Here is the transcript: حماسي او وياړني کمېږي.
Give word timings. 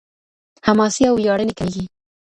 حماسي 0.67 1.03
او 1.09 1.15
وياړني 1.17 1.53
کمېږي. 1.59 1.83